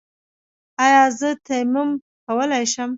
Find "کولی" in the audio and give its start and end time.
2.25-2.63